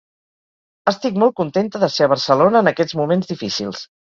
Estic 0.91 1.19
molt 1.23 1.35
contenta 1.41 1.83
de 1.83 1.91
ser 1.97 2.09
a 2.09 2.13
Barcelona 2.15 2.63
en 2.65 2.71
aquests 2.73 2.97
moments 3.03 3.31
difícils. 3.35 3.87